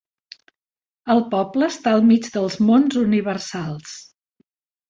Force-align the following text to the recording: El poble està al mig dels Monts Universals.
El 1.15 1.19
poble 1.33 1.69
està 1.73 1.93
al 1.99 2.03
mig 2.13 2.31
dels 2.39 2.57
Monts 2.71 3.01
Universals. 3.05 3.97